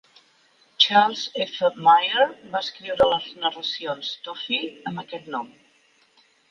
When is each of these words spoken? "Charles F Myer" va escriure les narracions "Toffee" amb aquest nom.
"Charles 0.85 1.25
F 1.45 1.59
Myer" 1.89 2.25
va 2.55 2.63
escriure 2.67 3.09
les 3.13 3.31
narracions 3.45 4.13
"Toffee" 4.31 4.67
amb 4.93 5.05
aquest 5.05 5.35
nom. 5.37 5.59